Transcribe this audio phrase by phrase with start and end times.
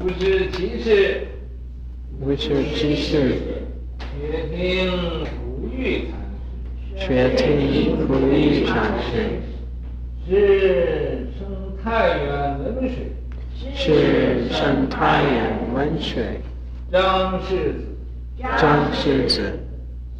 [0.00, 1.28] 五十七世，
[2.20, 3.36] 五十七世，
[4.20, 4.90] 觉听
[5.24, 6.18] 普玉禅
[6.98, 9.40] 师，觉听普玉禅师，
[10.26, 11.46] 是生
[11.82, 13.12] 太原文水，
[13.74, 16.40] 是生太原文水，
[16.90, 17.86] 张世子，
[18.58, 19.58] 张世子，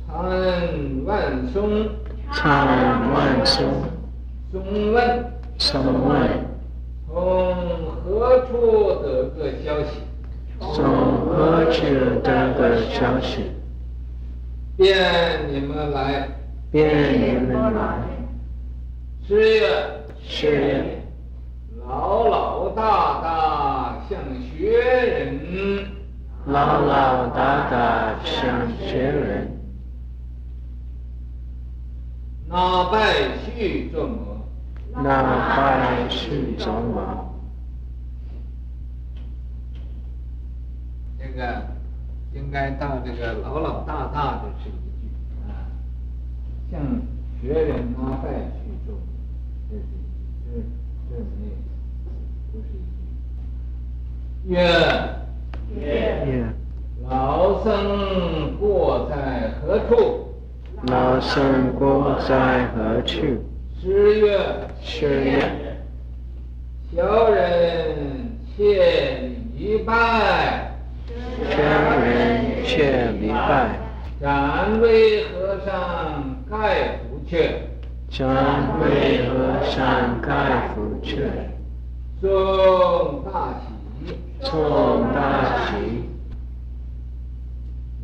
[0.06, 1.88] 参万松，
[2.32, 2.66] 参
[3.12, 3.82] 万松，
[4.52, 5.24] 松问，
[5.58, 6.53] 松问，
[7.14, 7.22] 从
[8.02, 10.00] 何处得个消息？
[10.58, 10.82] 从
[11.28, 11.84] 何处
[12.24, 13.52] 得个消息？
[14.76, 14.98] 便
[15.48, 16.28] 你们来，
[16.72, 18.02] 便你们来。
[19.28, 19.62] 师曰，
[20.26, 21.04] 师曰，
[21.86, 24.18] 老老大大像
[24.58, 25.86] 学人，
[26.46, 28.42] 老老大大像
[28.76, 29.56] 学人。
[32.48, 34.33] 那拜须作摩，
[34.96, 35.02] 那
[35.56, 37.34] 拜须作摩。
[41.18, 41.62] 这个
[42.32, 45.08] 应该到这个老老大大的是一句
[45.48, 45.66] 啊，
[46.70, 46.80] 向
[47.40, 49.00] 学人那拜须作摩，
[49.70, 49.82] 这是
[51.10, 51.50] 这这没
[52.52, 52.78] 不是一
[54.46, 54.54] 句。
[54.54, 54.54] 曰
[55.74, 56.46] 曰，
[57.08, 59.92] 老僧过在何处？
[60.86, 63.16] 老僧过在何处？
[63.84, 64.40] 是曰，
[64.80, 65.76] 是曰，
[66.96, 70.72] 小人欠一拜。
[71.50, 71.58] 小
[72.00, 73.78] 人欠一拜。
[74.18, 77.50] 暂为和尚盖福阙。
[78.08, 81.28] 暂为和尚盖福阙。
[82.22, 84.14] 诵大喜。
[84.40, 86.08] 诵大喜。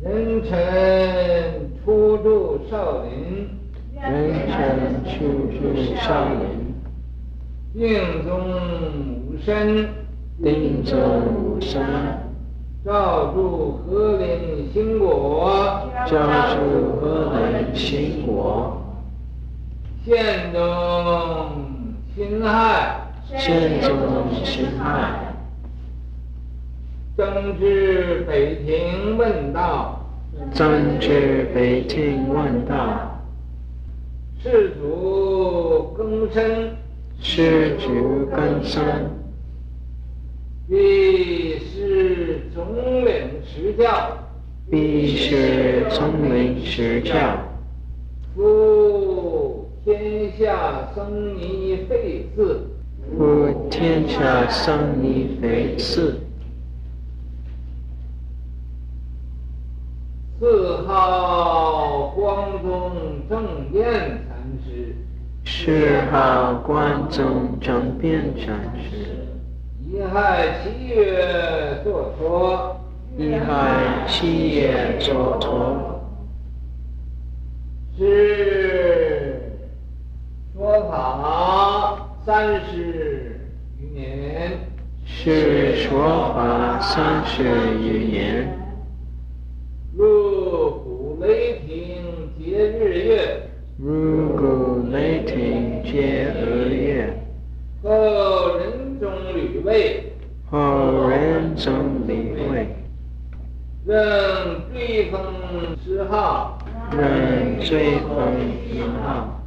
[0.03, 3.60] 人臣初住少林。
[4.03, 6.73] 人臣初住少林。
[7.73, 8.33] 定中
[9.27, 9.89] 无身。
[10.41, 10.97] 定中
[11.35, 11.79] 无身。
[12.83, 15.87] 照住何林兴国。
[16.07, 16.17] 照
[16.55, 18.81] 住何林兴国。
[20.03, 20.61] 现宗
[22.15, 23.01] 辛亥。
[23.37, 23.91] 现宗
[24.43, 25.35] 辛亥。
[27.15, 29.99] 增至北庭问道。
[30.51, 33.10] 增至北庭问道。
[34.43, 36.75] 世祖更生。
[37.19, 38.83] 世祖更生。
[40.67, 43.13] 必是总领
[43.45, 44.17] 实教。
[44.67, 47.13] 必是总领实教。
[48.35, 52.67] 夫天下僧尼废寺。
[53.15, 56.19] 夫天下僧尼废寺。
[60.39, 62.91] 四号光宗
[63.29, 64.30] 正遍禅师。
[65.53, 69.27] 四号光宗正遍禅师。
[69.85, 72.79] 一亥七月作托。
[73.17, 76.01] 乙亥七月作托。
[77.97, 79.59] 是
[80.55, 83.37] 说法三十
[83.77, 84.57] 余年。
[85.05, 87.43] 是说法三十
[87.77, 88.57] 余年。
[89.93, 92.01] 入鼓雷霆
[92.39, 93.49] 接日月。
[93.77, 94.60] 入鼓雷
[95.91, 97.13] 霆接日月。
[97.83, 100.13] 后人中吕魏。
[100.49, 102.67] 后人中吕魏。
[103.85, 103.97] 任
[104.73, 105.21] 追风
[105.83, 106.57] 之号。
[106.97, 108.17] 任追风
[108.71, 109.41] 之号。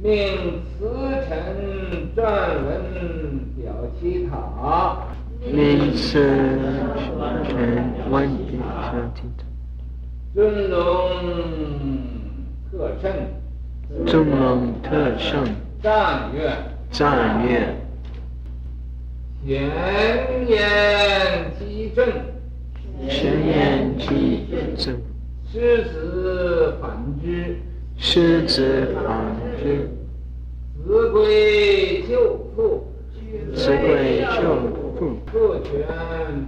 [0.00, 0.88] 命慈
[1.28, 4.98] 臣撰文表其塔。
[5.52, 6.20] 命慈
[7.48, 8.94] 臣文表其塔。
[10.34, 10.80] 尊龙
[12.70, 13.12] 特胜。
[14.06, 15.63] 尊龙特胜。
[15.84, 16.50] 赞曰。
[16.90, 17.60] 赞曰。
[19.44, 22.08] 前言讥正。
[23.06, 24.38] 前言讥
[24.82, 24.96] 正。
[25.52, 26.90] 师子反
[27.22, 27.56] 之。
[27.98, 29.90] 师子反之。
[30.86, 32.86] 子规救父。
[33.54, 34.54] 子规救
[34.96, 35.18] 父。
[35.26, 35.86] 父权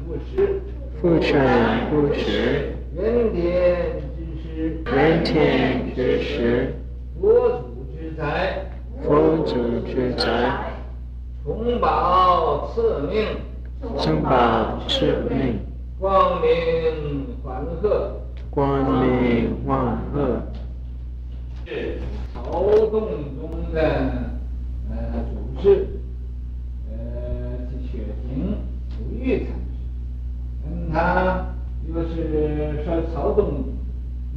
[0.07, 0.63] 不实。
[0.99, 2.73] 父权不实。
[2.97, 4.81] 人天之师。
[4.97, 6.73] 人天之师。
[7.21, 8.66] 佛祖之财。
[9.47, 10.75] 佛祖之财。
[11.45, 13.25] 重宝赐命。
[14.03, 15.61] 重宝赐命。
[16.01, 18.17] 光明幻鹤。
[18.51, 20.43] 光明万鹤。
[21.65, 21.99] 是
[22.35, 23.09] 曹洞
[23.39, 23.81] 宗的
[24.91, 24.97] 呃
[25.31, 25.87] 祖师，
[26.91, 26.97] 呃
[27.71, 28.57] 是雪亭
[28.91, 29.53] 普玉禅师，
[30.67, 31.47] 嗯，他
[31.87, 33.65] 又是说曹洞宗，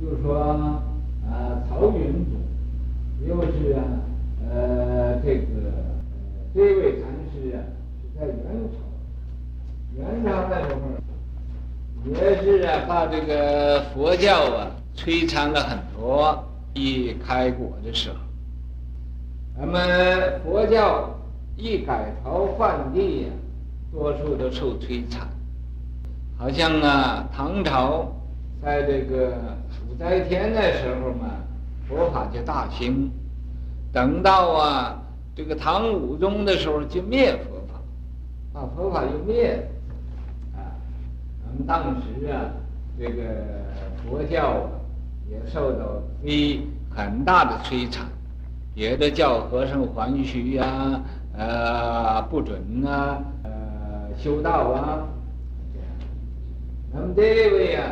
[0.04, 0.84] 又说啊、
[1.32, 3.82] 呃、曹云祖，又是啊
[4.50, 5.00] 呃。
[5.22, 5.46] 这个
[6.56, 7.60] 这位禅师啊，
[8.02, 8.36] 是在元
[8.72, 8.78] 朝，
[9.98, 10.80] 元朝那时候
[12.06, 16.44] 也是啊，把这个佛教啊摧残了很多。
[16.74, 18.16] 一开国的时候，
[19.58, 21.10] 咱们佛教
[21.58, 23.30] 一改朝换地呀，
[23.92, 25.28] 多数都受摧残。
[26.38, 28.08] 好像啊，唐朝
[28.64, 29.34] 在这个
[29.90, 31.32] 武则天的时候嘛，
[31.88, 33.12] 佛法就大兴。
[33.92, 35.02] 等到啊，
[35.36, 37.82] 这个唐武宗的时候就灭佛法，
[38.54, 40.60] 把佛法就灭了。
[40.60, 40.62] 啊，
[41.44, 42.54] 我们当时啊，
[43.00, 43.24] 这个
[44.04, 44.70] 佛教，
[45.28, 45.86] 也受到
[46.24, 48.06] 非很大的摧残，
[48.76, 51.02] 别的叫和尚还虚呀，
[51.36, 53.52] 呃，不准啊，呃，
[54.20, 55.08] 修道啊，
[55.74, 55.88] 这样。
[56.94, 57.86] 那么这位啊，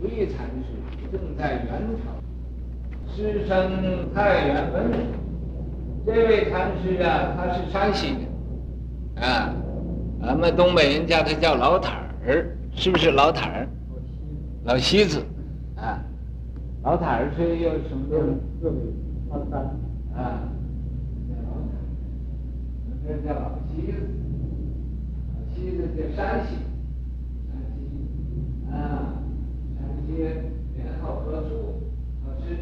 [0.00, 5.29] 慧禅师正在元朝，师生太原文。
[6.06, 9.54] 这位禅师啊，他是山西的，啊，
[10.22, 13.68] 俺们东北人叫他叫老坦儿，是不是老坦儿？
[14.64, 15.22] 老西子，
[15.76, 16.02] 啊。
[16.82, 18.06] 老太儿是有什么？
[18.62, 18.76] 这里
[19.30, 19.60] 他三
[20.16, 20.48] 啊，
[21.28, 21.84] 叫老太儿，
[23.04, 23.98] 那叫老西子，
[25.28, 26.56] 老西子叫山西，
[27.46, 27.78] 山西
[28.72, 29.20] 啊，
[29.76, 30.28] 山西人
[31.02, 31.48] 好喝醋，
[32.24, 32.56] 好吃，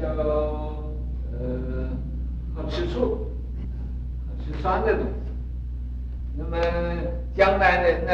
[0.00, 0.22] 叫叫
[1.32, 1.90] 呃，
[2.68, 3.26] 吃醋，
[4.26, 5.12] 好吃酸的东西。
[6.36, 6.56] 那么
[7.34, 8.12] 江南人呢，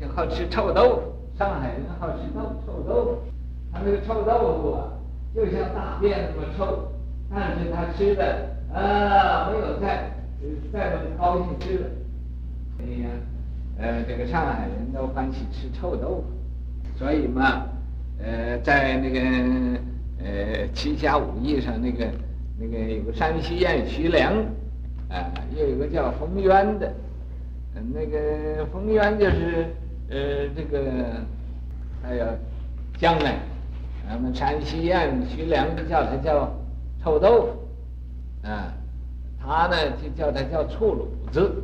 [0.00, 1.02] 就好吃臭豆腐，
[1.38, 3.18] 上海人好吃豆臭豆腐。
[3.72, 4.92] 他那个臭豆腐啊，
[5.34, 6.88] 就像大便那么臭，
[7.30, 10.10] 但是他吃的啊没有再
[10.72, 11.86] 再那么高兴吃了。
[12.78, 13.08] 哎呀，
[13.78, 16.24] 呃，这个上海人都欢喜吃臭豆腐，
[16.98, 17.66] 所以嘛，
[18.18, 19.20] 呃，在那个
[20.24, 22.06] 呃七侠五义上那个
[22.58, 24.32] 那个有个山西偃徐良，
[25.10, 26.92] 啊，又有个叫冯渊的，
[27.92, 29.66] 那个冯渊就是
[30.08, 31.20] 呃这个
[32.02, 32.24] 还有
[32.98, 33.34] 江南。
[34.08, 36.48] 咱们山西偃徐良就叫他叫
[37.02, 38.72] 臭豆腐，啊，
[39.38, 41.62] 他呢就叫他叫醋卤子，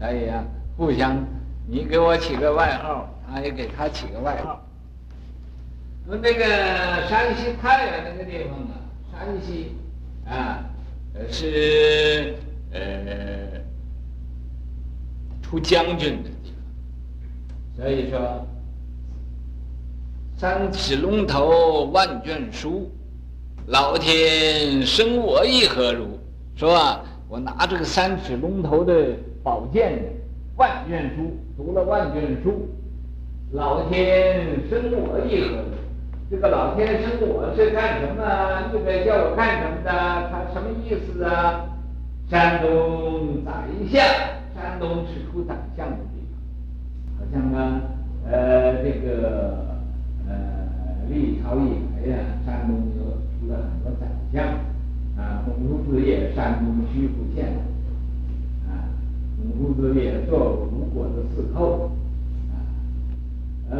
[0.00, 0.42] 所以啊，
[0.76, 1.22] 互相，
[1.68, 4.60] 你给我起个外号，他也给他起个外号。
[6.06, 6.44] 那那个
[7.08, 8.80] 山西太原那个地方啊，
[9.12, 9.74] 山西
[10.26, 10.64] 啊，
[11.30, 12.34] 是
[12.72, 12.80] 呃
[15.42, 16.52] 出将军的地
[17.76, 18.46] 方，所以说。
[20.36, 22.90] 三尺龙头万卷书，
[23.66, 26.18] 老天生我意何如？
[26.56, 27.04] 是吧？
[27.28, 30.02] 我拿这个三尺龙头的宝剑，
[30.56, 32.68] 万卷书读了万卷书，
[33.52, 35.70] 老天生我意何如？
[36.30, 38.72] 这个老天生我是干什么？
[38.72, 39.90] 你这叫我干什么的？
[40.30, 41.66] 他什么意思啊？
[42.30, 43.52] 山东宰
[43.92, 44.02] 相，
[44.54, 47.80] 山东是出宰相的地方，好像啊，
[48.30, 49.64] 呃，这个。
[50.26, 50.32] 呃，
[51.10, 53.04] 历朝以来呀，山东就
[53.36, 54.42] 出了很多宰相，
[55.22, 57.60] 啊，孔夫子也山东曲阜县的，
[58.72, 58.88] 啊，
[59.36, 61.90] 孔夫子也做吴国的司寇，
[62.48, 62.56] 啊，
[63.68, 63.76] 那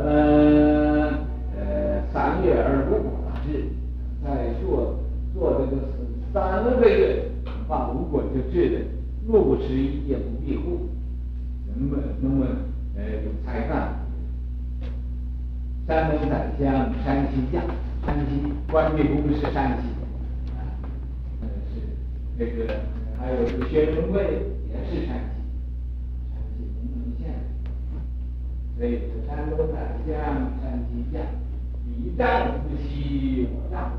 [6.35, 7.31] 三个月，
[7.69, 8.79] 把吴国就治得
[9.29, 10.89] 路不拾遗，夜不闭户，
[11.69, 12.45] 人们那么
[12.97, 13.95] 呃有才干。
[15.87, 17.63] 山东宰相，山西将，
[18.05, 19.87] 山西关内公是山西
[20.57, 20.59] 啊，
[21.41, 21.79] 呃，是
[22.37, 22.81] 那个
[23.17, 24.25] 还有个薛仁贵
[24.69, 25.39] 也是山西，
[26.33, 27.23] 山西临汾县，
[28.77, 30.19] 所以是山东宰相，
[30.61, 31.23] 山西将，
[31.87, 32.27] 你丈
[32.65, 33.97] 夫妻，我丈夫，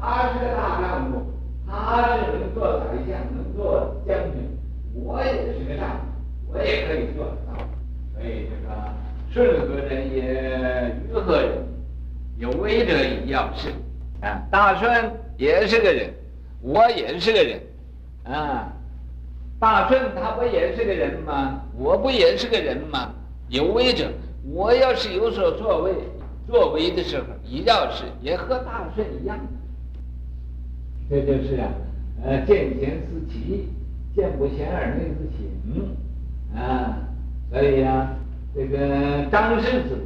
[0.00, 1.22] 他是个大丈夫，
[1.66, 4.56] 他是能做宰相，能做将军，
[4.94, 7.58] 我也是个丈夫，我也可以做到，
[8.14, 8.74] 所以这个。
[9.30, 10.96] 顺和人也？
[11.12, 11.50] 虞何人？
[12.38, 13.68] 有为者以要事。
[14.20, 16.10] 啊，大顺也是个人，
[16.62, 17.60] 我也是个人，
[18.24, 18.72] 啊，
[19.60, 21.60] 大顺他不也是个人吗？
[21.76, 23.12] 我不也是个人吗？
[23.48, 24.08] 有为者，
[24.52, 25.92] 我要是有所作为，
[26.46, 29.38] 作为的时候，以要事也和大顺一样。
[31.10, 31.68] 这就是啊，
[32.24, 33.68] 呃，见贤思齐，
[34.14, 36.98] 见不贤而内自省，啊，
[37.50, 38.14] 所以呀、啊。
[38.54, 39.98] 这个张世子，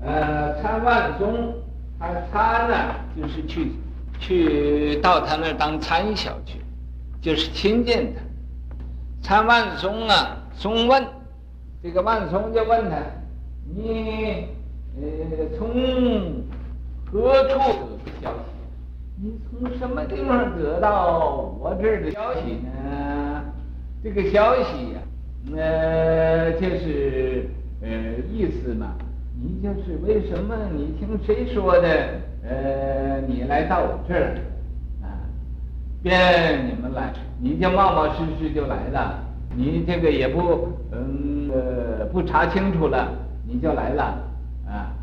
[0.00, 1.52] 呃，参万松，
[1.98, 3.72] 他参呢，就是去，
[4.18, 6.60] 去到他那儿当参小去，
[7.20, 8.22] 就是亲近他。
[9.20, 11.04] 参万松啊，松问，
[11.82, 12.96] 这个万松就问他，
[13.74, 14.46] 你
[14.96, 16.44] 呃从
[17.10, 18.55] 何处得消息？
[19.18, 23.42] 你从什么地方得到我这儿的消息呢？
[24.02, 25.56] 这个消息呀、啊。
[25.56, 27.48] 呃，就是
[27.80, 27.88] 呃
[28.30, 28.94] 意思嘛。
[29.38, 31.88] 你就是为什么你听谁说的？
[32.42, 34.36] 呃，你来到我这儿
[35.02, 35.08] 啊，
[36.02, 39.18] 便你们来，你就冒冒失失就来了，
[39.56, 43.08] 你这个也不嗯呃不查清楚了，
[43.46, 44.02] 你就来了
[44.66, 44.94] 啊，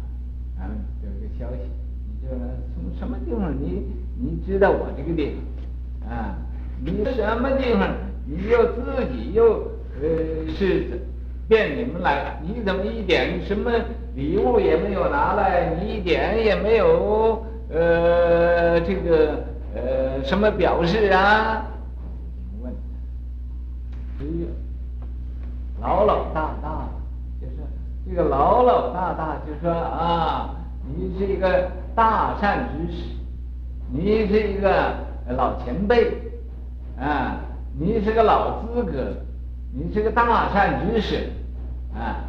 [0.58, 0.70] 啊，
[1.04, 1.70] 有个消息，
[2.08, 2.34] 你就
[2.74, 3.84] 从什么地方你
[4.18, 5.36] 你知道我这个地
[6.02, 6.36] 方啊？
[6.84, 7.90] 你什么地方？
[8.26, 11.00] 你又自己又呃是
[11.48, 13.72] 便你们来，你怎么一点什么
[14.16, 15.76] 礼物也没有拿来？
[15.80, 17.46] 你一点也没有。
[17.70, 19.44] 呃，这个
[19.74, 21.66] 呃，什么表示啊？
[22.62, 22.72] 问，
[24.20, 24.48] 哎呀，
[25.82, 26.88] 老老大大，
[27.42, 27.54] 就是
[28.08, 30.54] 这个老老大大，就说啊，
[30.86, 33.04] 你是一个大善之士，
[33.96, 34.96] 你是一个
[35.38, 36.12] 老前辈，
[37.00, 37.40] 啊，
[37.78, 39.16] 你是个老资格，
[39.72, 41.30] 你是个大善之士，
[41.94, 42.26] 啊，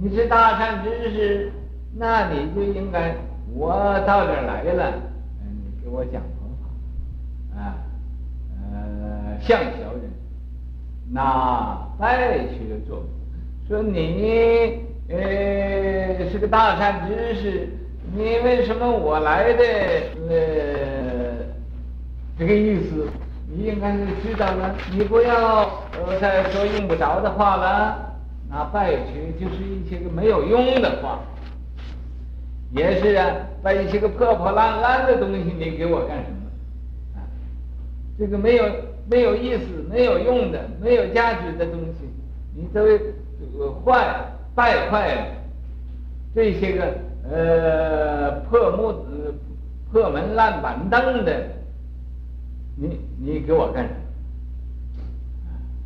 [0.00, 1.52] 你是大善之士，
[1.96, 3.16] 那你就应该。
[3.52, 3.72] 我
[4.06, 4.92] 到这儿来了，
[5.42, 5.48] 嗯，
[5.82, 7.74] 给我讲佛法，啊，
[8.72, 10.02] 呃，向小人，
[11.10, 13.02] 那拜去做，
[13.66, 17.68] 说你呃是个大善知识，
[18.14, 19.64] 你为什么我来的
[20.28, 20.36] 呃
[22.38, 23.08] 这个意思，
[23.48, 28.14] 你应该是知道了，你不要呃再说用不着的话了，
[28.48, 31.20] 那拜学就是一些个没有用的话。
[32.72, 33.32] 也是啊，
[33.62, 37.16] 把一些个破破烂烂的东西你给我干什么？
[37.16, 37.22] 啊，
[38.18, 38.64] 这个没有
[39.08, 42.08] 没有意思、没有用的、没有价值的东西，
[42.54, 45.26] 你都这个坏败坏了。
[46.34, 46.92] 这些个
[47.30, 49.34] 呃破木子
[49.90, 51.46] 破门烂板凳的，
[52.76, 53.96] 你你给我干什么？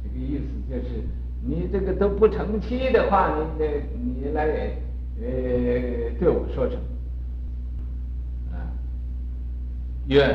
[0.02, 1.02] 这个意思就是
[1.42, 4.72] 你这个都不成器的话，你得你来。
[5.22, 5.26] 呃，
[6.18, 6.80] 对我说什么？
[8.56, 8.72] 啊，
[10.06, 10.34] 曰，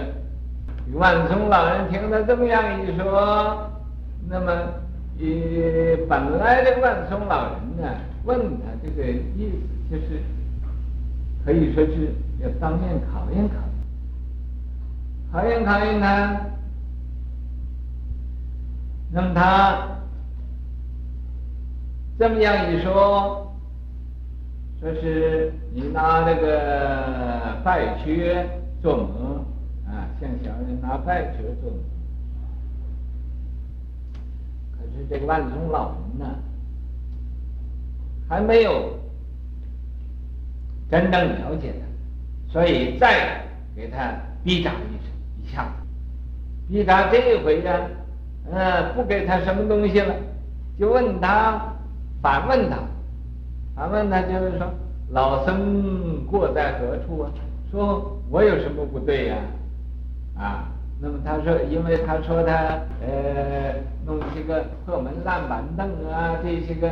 [0.94, 3.68] 万松老人听他这么样一说，
[4.30, 4.52] 那么，
[5.20, 9.50] 呃，本来的万松老人呢，问他这个意
[9.90, 10.22] 思，就是
[11.46, 13.64] 可以说是要当面考验考验，
[15.32, 16.42] 考验考验他，
[19.12, 19.88] 那么他
[22.18, 23.44] 这么样一说。
[24.82, 28.48] 说是你拿那个拜缺
[28.82, 29.46] 做谋
[29.88, 31.78] 啊，像小人拿拜缺做谋。
[34.74, 36.36] 可是这个万松老人呢，
[38.28, 39.00] 还没有
[40.96, 43.42] 真正了解他，所以再
[43.76, 44.14] 给他
[44.46, 45.68] 逼打一一下，
[46.70, 47.82] 逼他这回呀，
[48.50, 50.16] 嗯，不给他什么东西了，
[50.80, 51.62] 就问他，
[52.22, 52.78] 反问他。
[53.76, 54.72] 反问他就是说，
[55.10, 57.32] 老僧过在何处啊？
[57.70, 59.36] 说我有什么不对呀？
[60.38, 60.70] 啊，
[61.02, 62.54] 那么他说，因为他说他
[63.06, 63.76] 呃
[64.06, 66.90] 弄些个破门烂板凳啊，这些个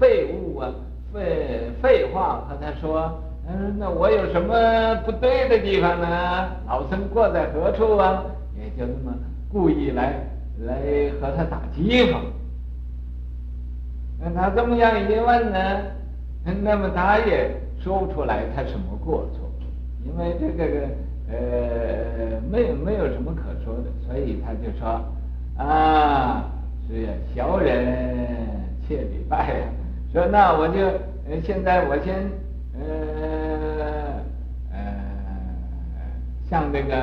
[0.00, 0.70] 废物啊，
[1.12, 6.48] 废废话和他说，嗯，那我有什么不对的地方呢？
[6.66, 8.24] 老僧过在何处啊？
[8.58, 9.14] 也就这么
[9.52, 10.14] 故意来
[10.66, 10.76] 来
[11.20, 12.16] 和他打讥讽。
[14.18, 15.58] 那他这么样一问呢？
[16.62, 19.50] 那么他也说不出来他什么过错，
[20.04, 20.88] 因为这个
[21.30, 25.04] 呃没有没有什么可说的，所以他就说
[25.58, 26.50] 啊
[26.88, 28.26] 是呀，小人
[28.88, 29.66] 切礼拜呀，
[30.12, 30.78] 说那我就
[31.42, 32.30] 现在我先
[32.78, 32.84] 呃
[34.72, 34.78] 呃
[36.48, 36.96] 向这个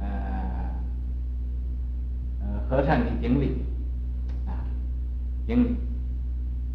[0.00, 0.06] 呃
[2.40, 3.64] 呃和尚去顶礼
[4.46, 4.52] 啊
[5.46, 5.76] 顶礼，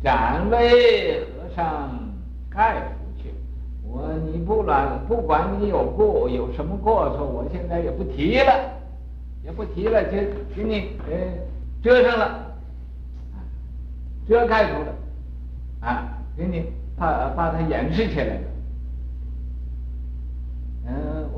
[0.03, 1.25] 展位。
[1.55, 1.89] 上
[2.47, 3.33] 盖出去，
[3.83, 8.53] 我你不管不管你有过有什么过错，我现在也不提了，
[9.43, 10.11] 也不提了，就
[10.55, 11.17] 给你呃
[11.81, 12.55] 遮上了，
[14.27, 14.93] 遮盖住了，
[15.81, 16.65] 啊，给你
[16.95, 18.48] 把把它掩饰起来了。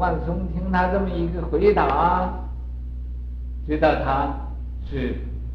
[0.01, 2.33] 万松听他这么一个回答，
[3.67, 4.35] 知道他
[4.89, 5.13] 是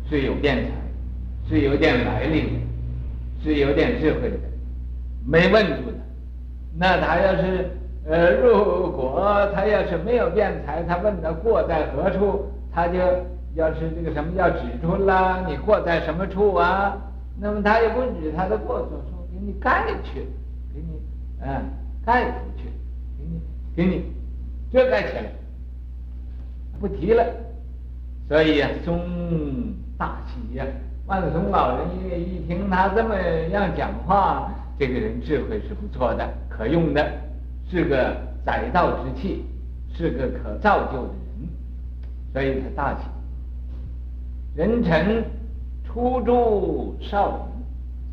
[0.09, 0.71] 是有辩才，
[1.49, 2.51] 是有点来历的，
[3.43, 4.37] 是有点智慧的。
[5.27, 5.99] 没问住他，
[6.79, 7.71] 那他要是
[8.09, 13.01] 呃，如果他要是没有辩才，他问他过在何处，他就
[13.57, 16.97] 要是这个什么要指出了，你过在什么处啊？
[17.41, 20.21] 那么他也不指他的过错，说给你盖去，
[20.73, 21.01] 给你
[21.43, 21.65] 嗯
[22.05, 22.71] 盖出去，
[23.19, 23.41] 给你
[23.75, 24.05] 给你
[24.73, 25.25] 遮盖起来，
[26.81, 27.25] 不提了。
[28.29, 29.01] 所以呀、啊，松
[29.97, 30.67] 大喜呀、
[31.07, 33.15] 万松老人因为一听他这么
[33.53, 37.09] 样讲话，这个人智慧是不错的，可用的，
[37.71, 39.45] 是个载道之器，
[39.95, 41.49] 是个可造就的人，
[42.33, 43.05] 所以他大喜。
[44.57, 45.23] 壬辰
[45.85, 47.49] 初住少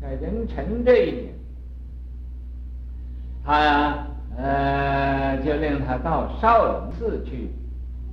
[0.00, 1.34] 在壬辰这一年，
[3.44, 7.50] 他呀呃就令他到少林寺去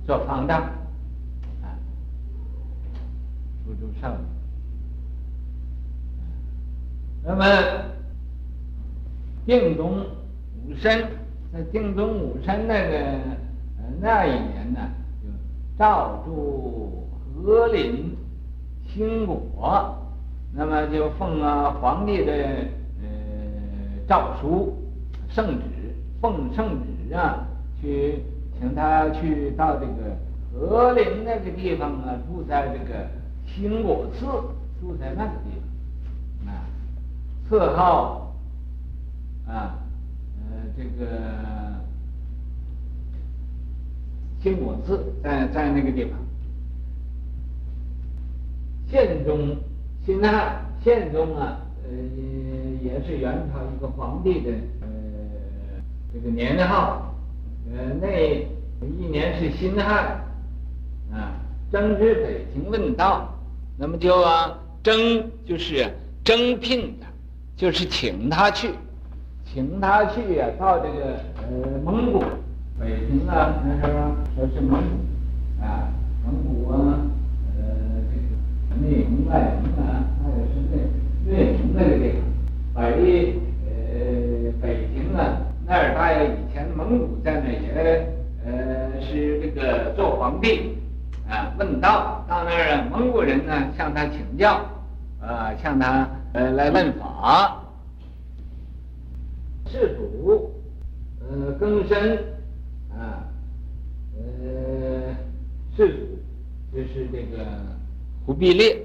[0.06, 0.62] 做方丈，
[1.62, 1.74] 啊，
[3.64, 4.18] 初住少林。
[7.24, 7.44] 那么
[9.46, 10.06] 定东
[10.66, 11.06] 五申，
[11.52, 13.18] 在定东五申那个
[14.00, 14.80] 那一年呢，
[15.22, 15.28] 就
[15.78, 18.16] 诏祝和林。
[18.94, 19.96] 兴国，
[20.52, 22.32] 那么就奉啊皇帝的
[23.00, 23.08] 呃
[24.06, 24.76] 诏书
[25.30, 25.81] 圣旨，
[26.22, 27.44] 奉圣旨啊，
[27.80, 28.22] 去
[28.56, 30.16] 请他去到这个
[30.54, 33.08] 和林那个地方啊，住在这个
[33.44, 34.24] 兴国寺，
[34.80, 35.50] 住在那个地
[36.46, 36.62] 方啊，
[37.48, 38.32] 赐号
[39.48, 39.76] 啊
[40.38, 41.80] 呃这个
[44.40, 46.12] 兴国寺在在那个地方。
[48.88, 49.56] 宪宗
[50.06, 51.90] 现在，宪宗啊，呃，
[52.80, 54.52] 也是元朝一个皇帝的
[56.12, 57.14] 这个年号，
[57.72, 58.46] 呃，那
[58.86, 60.20] 一年是辛亥，
[61.12, 61.32] 啊，
[61.70, 63.34] 征之北庭问道，
[63.78, 65.90] 那么就啊，征就是
[66.22, 67.08] 征聘他，
[67.56, 68.70] 就是请他去，
[69.44, 72.22] 请他去呀、啊，到这个呃蒙古
[72.78, 75.88] 北庭啊，那时候说是蒙古啊，
[76.24, 76.98] 蒙古啊
[77.58, 77.62] 呃。
[78.80, 80.72] 内蒙外蒙啊，还有是内
[81.26, 82.20] 内蒙那个地方，
[82.74, 83.70] 北呃
[84.62, 84.88] 北
[85.72, 88.06] 庭啊，那儿大爷以前蒙古在那也
[88.44, 90.76] 呃是这个做皇帝
[91.28, 94.60] 啊，问道到那儿，蒙古人呢向他请教
[95.20, 97.58] 啊，向他呃来问法。
[99.66, 100.52] 世祖
[101.20, 102.18] 呃庚申
[102.90, 103.24] 啊，
[104.18, 105.14] 呃
[105.74, 107.46] 世祖就是这个。
[108.24, 108.80] 忽必烈，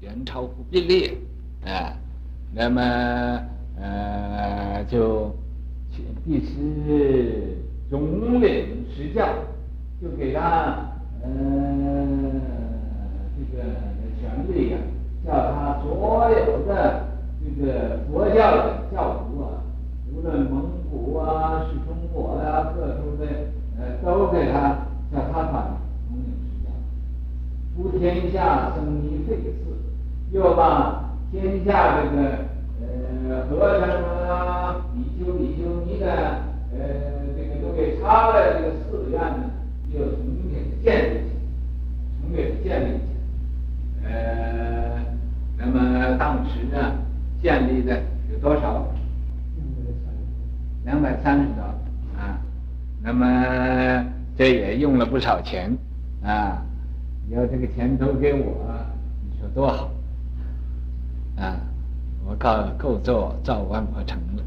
[0.00, 1.16] 元朝忽必烈，
[1.64, 1.94] 啊，
[2.52, 2.80] 那么
[3.80, 5.32] 呃就
[6.24, 7.58] 第十
[7.90, 9.26] 总领实教，
[10.00, 10.40] 就给他
[11.22, 11.28] 呃
[13.36, 13.62] 这个
[14.20, 14.78] 权力、啊，
[15.26, 17.06] 叫他所有的
[17.42, 19.62] 这个佛教的教徒啊，
[20.12, 23.26] 无论蒙古啊、是中国呀、啊、各处的
[23.78, 25.80] 呃，都给他叫他管。
[27.76, 32.49] 夫天下僧尼废寺，又把天下这个
[33.28, 33.88] 呃和尚
[34.28, 36.06] 啊、比丘、比丘尼的
[36.72, 36.78] 呃
[37.36, 39.50] 这个都给拆了，这个寺院呢，
[39.92, 40.18] 又重
[40.50, 41.30] 新建立起，
[42.22, 43.00] 重新建立起。
[44.04, 45.04] 呃，
[45.58, 46.94] 那么当时呢，
[47.42, 48.00] 建立的
[48.32, 48.86] 有多少？
[50.84, 51.62] 两百三十多
[52.18, 52.40] 啊。
[53.02, 55.76] 那么这也用了不少钱
[56.22, 56.62] 啊。
[57.28, 58.66] 你要这个钱都给我，
[59.22, 59.90] 你说多好！
[62.40, 64.42] 我告够做造万佛城了，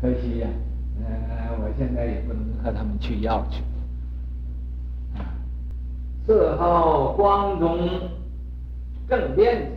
[0.00, 0.46] 可惜呀，
[1.04, 3.60] 呃，我现在也不能和他们去要去。
[5.18, 5.26] 啊，
[6.24, 7.76] 赐号光宗
[9.08, 9.72] 正典禅师，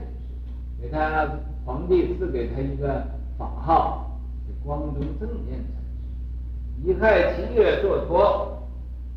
[0.83, 1.27] 给他
[1.65, 3.03] 皇帝赐给他一个
[3.39, 6.85] 法号，是光宗正典禅师。
[6.85, 8.61] 乙亥七月坐脱，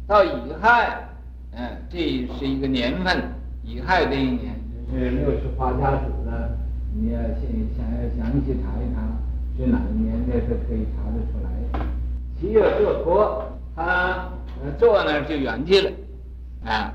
[0.06, 0.30] 到乙
[0.62, 1.04] 亥。
[1.52, 1.98] 嗯，这
[2.38, 3.22] 是一个年份，
[3.62, 4.54] 乙亥这一年，
[4.90, 6.56] 就是六十花家属的，
[6.94, 7.40] 你要详
[7.76, 9.02] 想要详细查一查，
[9.56, 11.46] 是哪一年的都可以查得出来。
[12.40, 13.44] 七月坐脱，
[13.76, 14.28] 他
[14.78, 15.90] 坐那儿就圆寂了，
[16.64, 16.92] 啊，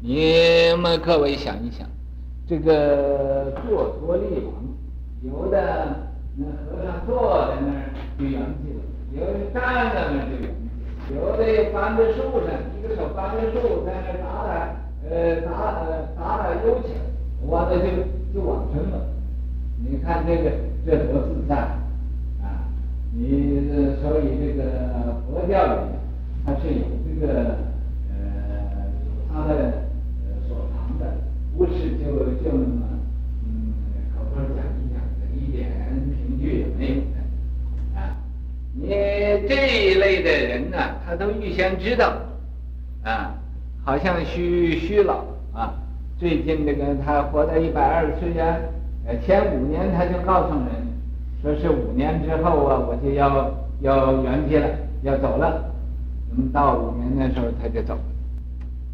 [0.00, 1.86] 你们各位想一想，
[2.46, 4.54] 这个坐脱立王，
[5.22, 5.96] 有的
[6.36, 8.80] 那和尚坐在那儿就圆寂了，
[9.12, 10.62] 有的站在那儿就圆寂。
[11.12, 14.76] 有的搬在树上，一个手搬着树，在那打打，
[15.10, 15.50] 呃打
[15.82, 16.96] 呃打打悠闲，
[17.50, 17.84] 完了就
[18.32, 19.01] 就往生了。
[19.84, 20.50] 你看这个
[20.86, 21.56] 这多自在
[22.40, 22.66] 啊！
[23.12, 23.60] 你
[24.00, 24.62] 所以这个
[25.26, 25.98] 佛教里面，
[26.46, 27.56] 它是有这个
[28.10, 29.54] 呃有它的
[30.24, 31.16] 呃所藏的，
[31.56, 32.06] 不是就
[32.42, 32.82] 就那么
[33.44, 33.74] 嗯
[34.16, 35.68] 口头讲一讲的，一点
[36.16, 38.16] 凭据也没有的啊。
[38.74, 38.88] 你
[39.48, 42.16] 这一类的人呢，他都预先知道，
[43.02, 43.34] 啊，
[43.84, 45.74] 好像虚虚老啊，
[46.18, 48.56] 最近这个他活到一百二十岁呀，
[49.04, 50.68] 呃，前五年他就告诉人，
[51.42, 54.66] 说是五年之后啊，我就要要圆寂了，
[55.02, 55.64] 要走了，
[56.30, 58.00] 那么到五年的时候他就走了，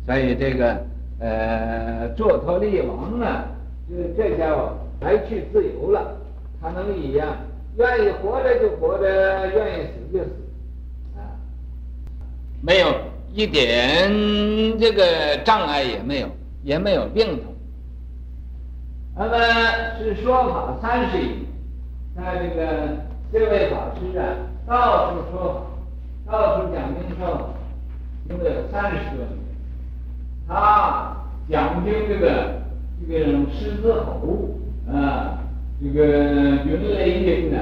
[0.07, 0.81] 所以这个
[1.21, 3.45] 呃，坐脱利王啊，
[3.87, 6.17] 这这叫来去自由了，
[6.63, 7.37] 他能一样，
[7.77, 10.31] 愿意活着就活着，愿意死就死，
[11.19, 11.21] 啊，
[12.63, 12.89] 没有
[13.35, 14.11] 一点
[14.81, 16.29] 这个障碍也没有，
[16.65, 17.55] 也没有病痛。
[19.21, 19.37] 那么
[19.99, 21.45] 是说法三十余，
[22.15, 22.99] 在这个
[23.33, 24.23] 这位法师啊，
[24.65, 25.67] 到处说
[26.25, 27.47] 法，到处讲经说法，
[28.31, 29.29] 因为有三十多年，
[30.47, 31.17] 他
[31.51, 32.61] 讲经这个
[33.01, 34.51] 这个狮子吼
[34.89, 35.41] 啊，
[35.83, 36.05] 这个
[36.65, 37.59] 云雷音呢，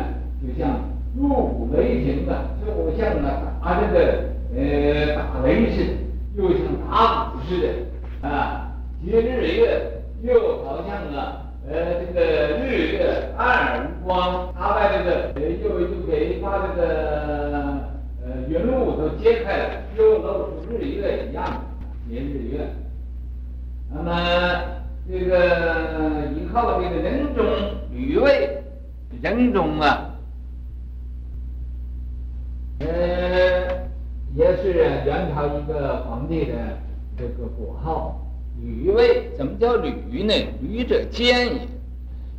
[0.47, 0.79] 就像
[1.16, 3.31] 入骨雷霆的，就像呢
[3.64, 5.92] 打这个呃打雷似的，
[6.37, 11.45] 又像打鼓似的啊，接日月又好像啊。
[11.68, 12.20] 呃，这个
[12.59, 17.81] 日月暗无光，他把这个呃又又给把这个
[18.24, 21.64] 呃云雾都揭开了，又露出日月一样，
[22.09, 22.68] 接日月。
[23.92, 24.12] 那么
[25.11, 27.44] 这个依靠这个人中
[27.92, 28.62] 吕魏，
[29.20, 30.14] 人中啊，
[32.79, 32.87] 呃，
[34.37, 36.55] 也是元朝一个皇帝的
[37.16, 38.22] 这个国号。
[38.62, 40.33] 吕魏怎么叫吕呢？
[40.61, 41.69] 吕者坚也，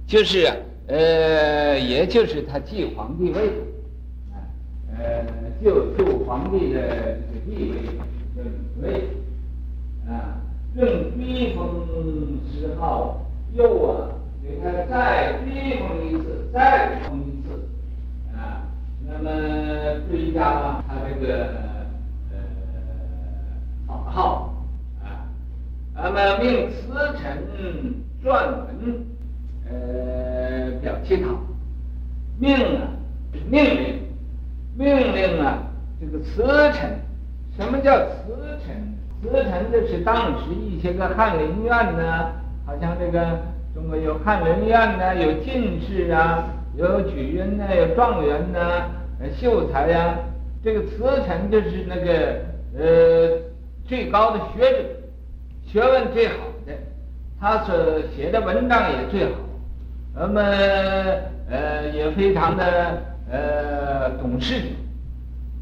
[0.05, 0.51] 就是
[0.87, 3.51] 呃，也就是他继皇帝位，
[4.97, 5.25] 呃，
[5.63, 7.77] 就就皇帝的这个地位
[8.35, 8.49] 叫吕
[8.81, 8.87] 魏，
[10.09, 10.41] 啊，
[10.75, 11.85] 正逼封
[12.51, 13.21] 谥号，
[13.53, 14.09] 又啊
[14.43, 17.47] 给他再逼封一次，再封一次，
[18.35, 18.67] 啊，
[19.05, 19.29] 那么
[20.09, 21.45] 追加了他这个
[22.31, 22.37] 呃
[23.87, 24.53] 法号。
[25.99, 27.43] 那么命慈臣
[28.23, 29.03] 撰文，
[29.67, 31.29] 呃，表乞讨。
[32.39, 32.93] 命啊，
[33.49, 33.99] 命令，
[34.77, 35.57] 命令啊，
[35.99, 36.99] 这个辞臣，
[37.57, 38.93] 什么叫辞臣？
[39.23, 42.29] 辞臣就是当时一些个翰林院呢，
[42.63, 43.39] 好像这个
[43.73, 48.59] 中国有翰林院呢，有进士啊，有举人呢，有状元呢，
[49.19, 50.13] 呃，秀才呀、
[50.63, 52.35] 这个辞臣就是那个
[52.77, 53.39] 呃
[53.87, 54.77] 最高的学者。
[55.69, 56.73] 学问最好的，
[57.41, 57.75] 他所
[58.15, 59.31] 写的文章也最好，
[60.15, 60.41] 那么
[61.49, 64.61] 呃也非常的呃懂事。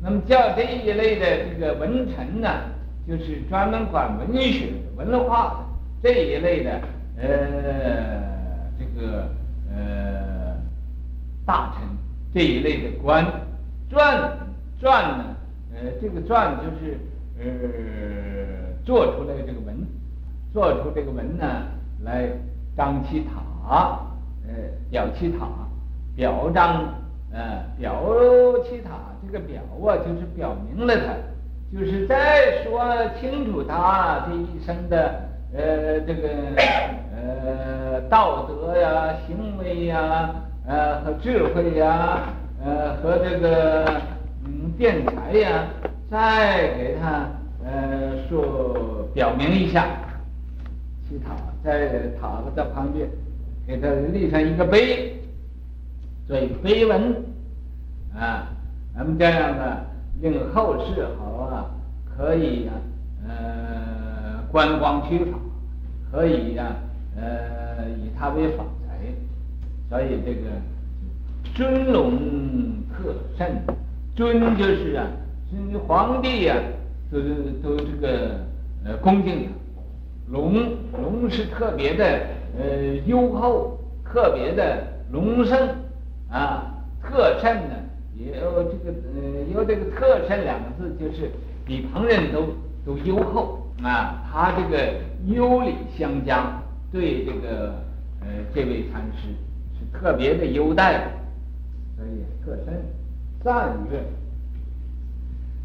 [0.04, 2.48] 那么叫这一类的这个文臣呢，
[3.08, 5.66] 就是专门管文学文化
[6.04, 6.80] 的这一类的
[7.18, 7.28] 呃
[8.78, 9.28] 这个
[9.76, 10.56] 呃
[11.48, 11.82] 大臣
[12.32, 13.26] 这一类的官，
[13.90, 14.38] 传
[14.80, 15.36] 传呢，
[15.74, 17.00] 呃这个传就是
[17.40, 17.46] 呃。
[18.86, 19.75] 做出来这个文，
[20.56, 21.46] 做出这个文呢，
[22.06, 22.30] 来
[22.78, 24.00] 张其塔，
[24.48, 24.54] 呃，
[24.90, 25.46] 表其塔，
[26.16, 26.86] 表彰，
[27.34, 27.94] 呃，表
[28.64, 28.92] 其塔，
[29.28, 31.12] 这个表啊，就是表明了他，
[31.78, 32.82] 就是再说
[33.20, 36.30] 清楚他这一生的，呃，这个，
[37.14, 42.30] 呃，道德呀，行为呀，呃，和智慧呀，
[42.64, 43.92] 呃，和这个，
[44.46, 45.66] 嗯，辩才呀，
[46.10, 47.26] 再给他。
[47.68, 49.88] 呃，说表明一下，
[51.08, 53.08] 去塔在塔子的旁边，
[53.68, 55.16] 给他立上一个碑，
[56.28, 57.24] 做一个碑文，
[58.16, 58.48] 啊，
[58.96, 59.78] 那么这样呢，
[60.22, 61.70] 令后世好啊，
[62.16, 62.74] 可以、啊，
[63.28, 65.38] 呃，观光取法，
[66.12, 66.76] 可以呀、啊，
[67.18, 68.98] 呃，以他为法材，
[69.90, 70.50] 所以这个
[71.54, 72.18] 尊龙
[72.90, 73.52] 特甚，
[74.16, 75.08] 尊就是啊，
[75.50, 76.84] 尊皇帝呀、啊。
[77.12, 77.20] 都
[77.62, 78.40] 都这个
[78.84, 79.50] 呃恭敬的，
[80.30, 80.54] 隆
[80.92, 82.06] 隆是特别的
[82.58, 85.70] 呃优厚，特别的隆盛
[86.30, 87.76] 啊，特甚呢
[88.18, 91.30] 也有这个呃有这个特甚两个字，就是
[91.66, 92.48] 比旁人都
[92.86, 94.94] 都优厚啊，他这个
[95.26, 96.62] 优礼相加，
[96.92, 97.76] 对这个
[98.22, 99.30] 呃这位禅师
[99.78, 101.08] 是特别的优待，
[101.96, 102.74] 所以特甚
[103.44, 104.00] 赞曰，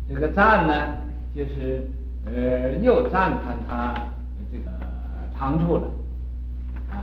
[0.09, 0.97] 这个赞呢。
[1.33, 1.87] 就是
[2.27, 3.95] 呃，又赞叹他
[5.41, 5.91] 长处了
[6.91, 7.01] 啊，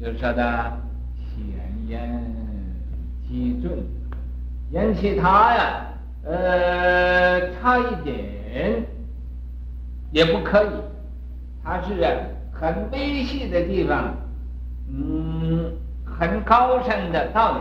[0.00, 0.72] 就是说的
[1.16, 1.46] 显
[1.86, 2.20] 言
[3.28, 3.78] 机准，
[4.72, 5.86] 言其他呀，
[6.24, 8.84] 呃，差一点
[10.10, 10.70] 也不可以，
[11.62, 12.04] 他是
[12.52, 14.12] 很微细的地方，
[14.92, 15.72] 嗯，
[16.04, 17.60] 很高深的道理，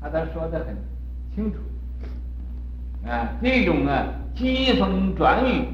[0.00, 0.76] 他都说得很
[1.32, 1.58] 清楚
[3.08, 4.04] 啊，这种啊。
[4.34, 5.68] 疾风转雨，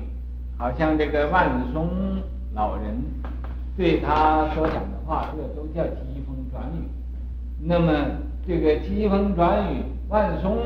[0.59, 1.89] 好像这个万松
[2.55, 3.01] 老人
[3.79, 6.83] 对他所讲的话，这都叫疾风转雨。
[7.61, 7.93] 那么
[8.45, 10.59] 这个疾风转雨，万松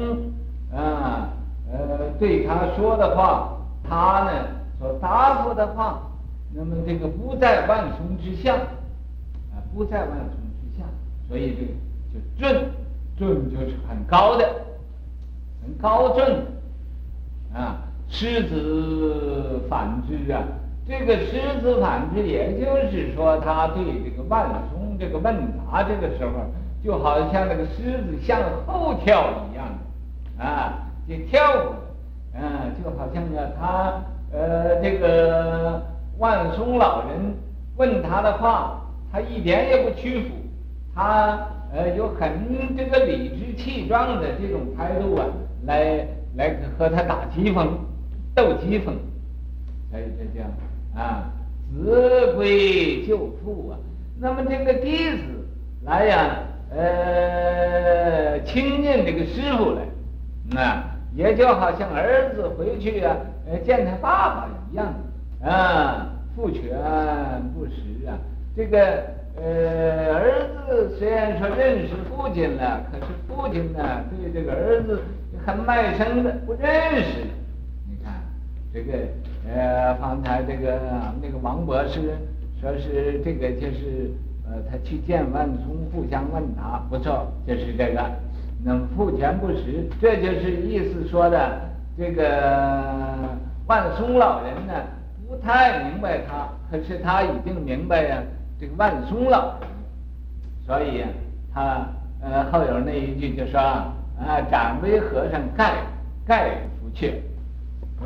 [0.75, 1.29] 啊，
[1.70, 4.48] 呃，对他说的话，他呢
[4.79, 6.11] 所答复的话，
[6.55, 10.85] 那么这个不在万松之下，啊，不在万松之下，
[11.29, 11.68] 所以这个
[12.14, 12.70] 就正
[13.18, 14.48] 正就是很高的，
[15.62, 16.46] 很高正
[17.53, 17.83] 啊。
[18.14, 20.42] 狮子反之啊，
[20.87, 26.33] 这个狮子反之，也就是说，他对这个万松这个问答这个时候，
[26.83, 29.66] 就好像那个狮子向后跳一样
[30.38, 31.75] 啊，就跳舞，
[32.35, 35.81] 嗯、啊，就好像呢，他呃这个
[36.18, 37.35] 万松老人
[37.77, 38.81] 问他的话，
[39.12, 40.29] 他一点也不屈服，
[40.95, 41.38] 他
[41.73, 45.27] 呃有很这个理直气壮的这种态度啊，
[45.64, 47.79] 来来和他打棋逢。
[48.35, 48.97] 斗鸡风，
[49.90, 50.47] 所以这叫
[50.94, 51.31] 啊，
[51.74, 53.78] 子归就父啊。
[54.18, 55.22] 那么这个弟子
[55.85, 56.37] 来呀，
[56.70, 63.16] 呃，亲近这个师傅来，啊，也就好像儿子回去啊，
[63.50, 64.94] 呃，见他爸爸一样
[65.42, 66.09] 啊。
[66.35, 66.62] 父权
[67.55, 68.16] 不实啊，
[68.57, 69.05] 这个
[69.37, 75.02] 呃，儿子虽然说认识父亲了，可是父亲呢，对这个儿子
[75.44, 77.20] 很卖身的，不认识。
[77.87, 78.14] 你看
[78.72, 78.92] 这个
[79.48, 80.78] 呃，方才这个
[81.20, 82.16] 那个王博士
[82.61, 84.11] 说是这个就是
[84.46, 88.00] 呃，他去见万松，互相问答，不错，就是这个。
[88.64, 91.61] 那么父权不实，这就是意思说的
[91.98, 94.72] 这个万松老人呢，
[95.28, 98.22] 不太明白他，可是他已经明白呀，
[98.61, 99.68] 这个万松老人，
[100.64, 101.05] 所以
[101.52, 101.85] 他
[102.22, 105.74] 呃后有那一句就说啊，展微和尚概
[106.24, 106.50] 概
[106.81, 107.14] 夫阙，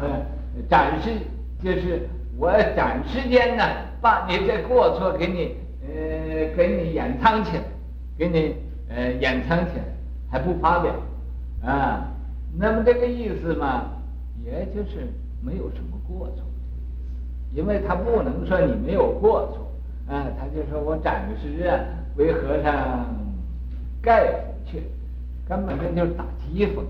[0.01, 0.36] 嗯。
[0.69, 1.11] 展示
[1.62, 3.64] 就是我短时间呢，
[4.01, 5.55] 把你这过错给你
[5.88, 7.62] 呃给你掩藏起来，
[8.19, 8.55] 给你
[8.88, 9.85] 呃掩藏起来，
[10.31, 10.92] 还不发表
[11.64, 12.09] 啊？
[12.59, 13.85] 那么这个意思嘛，
[14.45, 15.09] 也就是
[15.42, 16.45] 没有什么过错，
[17.55, 21.79] 因为他不能说你没有过错啊，他就说我暂时啊
[22.16, 23.07] 为和尚
[24.03, 24.27] 概
[24.64, 24.81] 夫阙，
[25.49, 26.83] 根本这就是打讥讽，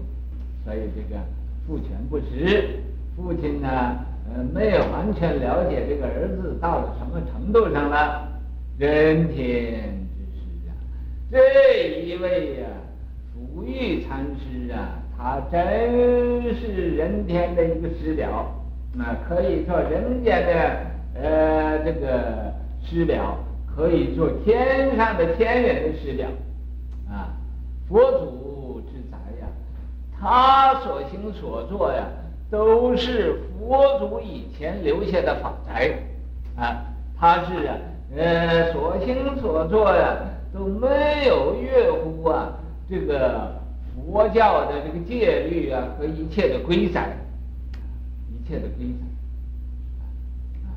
[0.65, 1.21] 所以这个
[1.67, 2.81] 父权不实。
[3.17, 3.69] 父亲呢，
[4.29, 8.29] 呃，没有完全了解这个儿子到了什么程度上了。
[8.79, 10.71] 人天之师啊，
[11.33, 12.77] 这一位呀、啊，
[13.33, 18.55] 福玉禅师啊，他真是人天的一个师表，
[18.93, 22.53] 那、可以做人间的呃这个
[22.85, 23.39] 师表，
[23.75, 26.29] 可以做天上的天人的师表，
[27.09, 27.33] 啊，
[27.89, 29.49] 佛祖之宅呀，
[30.21, 32.05] 他所行所作呀。
[32.51, 35.99] 都是佛祖以前留下的法宅，
[36.57, 36.85] 啊，
[37.19, 37.77] 他是啊，
[38.17, 40.17] 呃，所行所作呀，
[40.55, 42.53] 都没有越乎啊
[42.89, 43.53] 这个
[43.95, 47.01] 佛教的这个戒律啊和一切的规则，
[48.31, 49.03] 一切的规则，
[50.63, 50.71] 啊，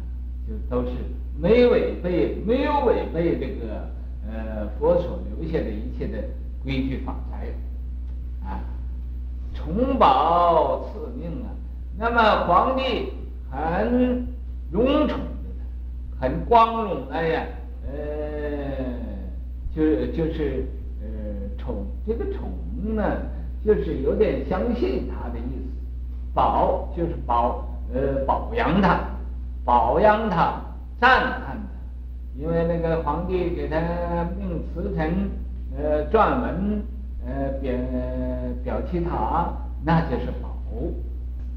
[0.48, 0.96] 就都是
[1.40, 3.88] 没违背，没有违背这个
[4.28, 6.18] 呃佛所留下的一切的
[6.64, 7.46] 规矩法宅，
[9.60, 11.52] 重宝赐命啊。
[11.98, 13.12] 那么皇帝
[13.52, 14.26] 很
[14.72, 15.20] 荣宠
[16.20, 17.44] 他，很光荣的呀，
[17.86, 17.94] 呃，
[19.76, 20.66] 就就是
[21.02, 21.08] 呃
[21.58, 22.50] 宠这个宠
[22.96, 23.04] 呢，
[23.66, 25.72] 就是有点相信他的意思，
[26.34, 29.02] 保就是保，呃保养他，
[29.66, 30.62] 保养他，
[31.00, 33.78] 赞叹他，因为那个皇帝给他
[34.38, 35.30] 命辞臣，
[35.78, 36.82] 呃撰文，
[37.26, 37.74] 呃表
[38.64, 39.54] 表其他，
[39.84, 40.50] 那就是宝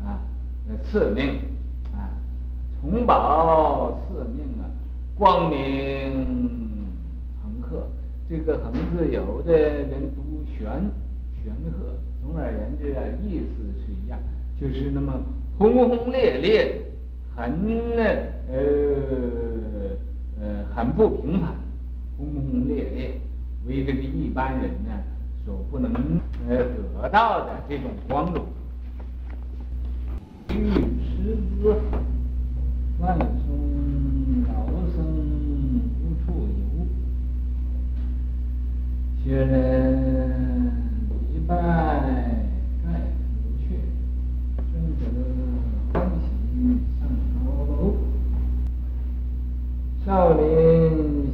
[0.04, 0.20] 啊。
[0.84, 1.38] 赐命
[1.92, 2.08] 啊，
[2.80, 4.64] 崇宝赐命啊，
[5.16, 5.58] 光明
[7.42, 7.86] 恒赫。
[8.28, 10.64] 这个“恒”字，有的人读玄，
[11.42, 11.94] 玄赫。
[12.22, 14.18] 总而言之啊，意思是一样，
[14.58, 15.12] 就是那么
[15.58, 16.80] 轰轰烈烈，
[17.36, 17.50] 很
[17.96, 18.02] 呢
[18.48, 18.56] 呃
[20.40, 21.50] 呃很不平凡，
[22.16, 23.20] 轰轰烈烈，
[23.66, 24.90] 为这个一般人呢
[25.44, 25.92] 所不能
[26.48, 26.56] 呃
[27.02, 28.44] 得到的这种光荣。
[30.50, 31.74] 玉师子，
[33.00, 33.24] 万松
[34.46, 34.52] 老
[34.94, 34.98] 僧
[35.98, 36.86] 无处游，
[39.24, 40.70] 学人
[41.32, 42.86] 礼拜概
[43.32, 43.64] 夫阙，
[44.70, 45.02] 尊者
[45.92, 46.22] 欢喜
[47.00, 47.02] 上
[47.46, 47.96] 高楼，
[50.04, 50.42] 少林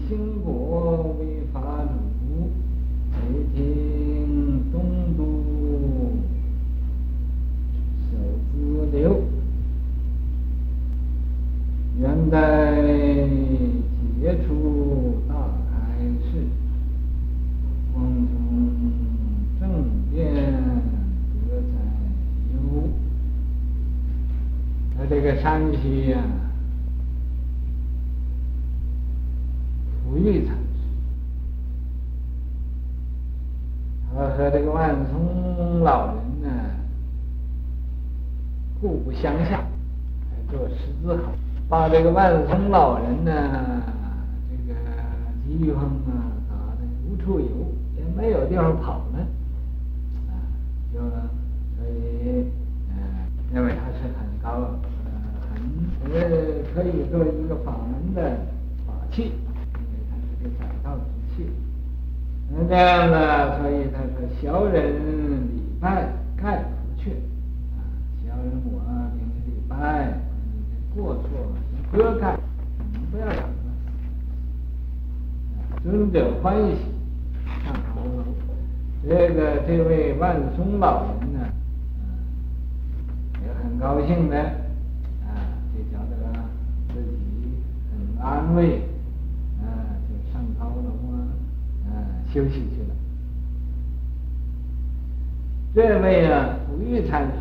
[0.08, 1.20] 兴国为
[1.52, 2.50] 法主，
[3.10, 3.16] 北
[3.52, 3.58] 庭
[4.70, 4.76] 东
[5.16, 5.26] 都。
[8.90, 9.20] 流，
[12.00, 12.82] 元代
[14.18, 15.34] 杰出大
[15.68, 15.76] 开
[16.24, 16.26] 示，
[17.92, 18.32] 光宗
[19.60, 19.68] 正
[20.10, 21.66] 遍德载
[22.54, 22.56] 优。
[24.96, 26.48] 他这个山西呀、啊，
[30.02, 30.58] 福玉禅师。
[34.14, 36.48] 和这个万松老人呢
[38.80, 39.64] 互不相像，
[40.50, 41.32] 做十字好，
[41.68, 43.32] 把这个万松老人呢
[44.48, 44.78] 这个
[45.44, 47.46] 疾风啊打的无处游，
[47.96, 49.18] 也没有地方跑呢，
[50.28, 50.38] 啊，
[50.94, 52.46] 就所以
[52.88, 52.94] 嗯
[53.52, 54.78] 认为他是很高呃
[55.50, 55.60] 很
[56.12, 56.20] 呃
[56.72, 58.30] 可以做一个法门的
[58.86, 61.02] 法器，因为他是个载道之
[61.34, 61.50] 器。
[62.48, 64.94] 那这样呢，所以他说：“小人
[65.48, 67.10] 礼拜概不去。
[67.74, 67.82] 啊，
[68.24, 68.78] 小人我
[69.16, 71.28] 明礼拜，你的过错。
[71.90, 72.36] 割开，
[72.92, 73.48] 你不要讲了。
[75.82, 76.76] 尊者欢喜
[77.64, 78.24] 上高楼，
[79.02, 81.38] 这个这位万松老人呢，
[82.00, 86.12] 嗯，也很高兴的啊，就觉得
[86.92, 87.54] 自己
[87.90, 88.82] 很安慰。”
[89.62, 91.16] 啊，就上高楼啊，
[91.88, 91.90] 啊
[92.32, 92.94] 休息去了。
[95.74, 97.32] 这位啊，普玉禅师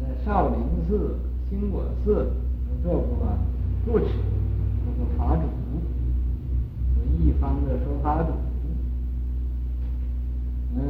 [0.00, 1.16] 在少林寺、
[1.48, 2.30] 兴国寺
[2.82, 3.26] 都做过
[3.84, 4.06] 住持，
[4.84, 5.42] 做过法主，
[6.94, 8.32] 和一方的说法主。
[10.76, 10.80] 嗯，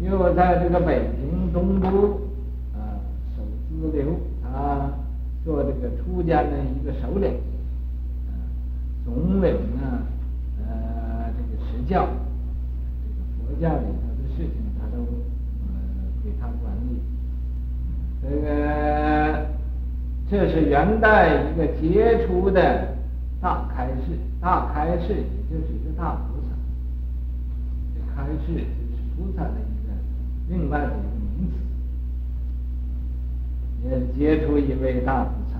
[0.00, 1.86] 又在这个北平东都
[2.74, 3.00] 啊
[3.36, 4.92] 守支流啊，
[5.44, 7.30] 做这个出家的一个首领，
[8.28, 8.30] 啊，
[9.04, 10.06] 总领呢，
[10.60, 12.06] 呃，这个实教。
[13.02, 15.68] 这个佛教里头的事情，他都呃
[16.22, 17.00] 归他管理。
[18.22, 19.35] 这个
[20.30, 22.96] 这是元代一个杰出的
[23.40, 25.16] 大开示，大开示也
[25.48, 26.48] 就是一个大菩萨。
[28.14, 28.64] 开示就是
[29.16, 29.92] 菩萨的一个
[30.48, 30.96] 另外的一个
[31.38, 31.54] 名词，
[33.88, 35.54] 也杰出一位大菩萨。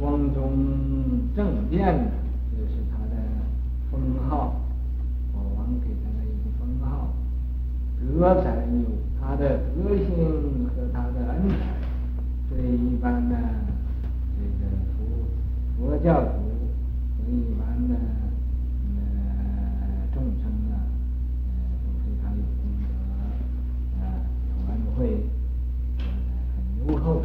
[0.00, 0.40] 光宗
[1.36, 2.10] 正见呢，
[2.50, 3.16] 这是他的
[3.90, 4.60] 封号。
[5.82, 7.08] 给他的一个封号，
[7.98, 8.02] 德
[8.42, 8.84] 才有
[9.18, 10.06] 他的德行
[10.68, 11.62] 和他的恩才，
[12.56, 13.36] 对一般的
[14.38, 14.96] 这个佛
[15.76, 16.28] 佛教徒
[17.18, 17.94] 和一般的
[18.86, 20.86] 呃众生啊
[21.48, 21.50] 呃
[21.82, 22.84] 都非常有功德
[24.00, 24.02] 呃
[24.46, 25.26] 从来不会
[25.98, 26.02] 呃
[26.54, 27.22] 很优厚